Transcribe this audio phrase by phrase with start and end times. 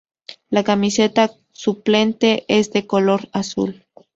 [0.49, 3.85] La camiseta suplente es de color azul.